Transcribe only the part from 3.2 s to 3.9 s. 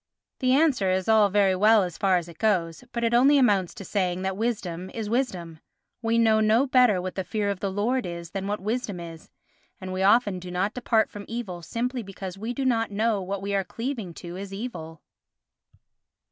amounts to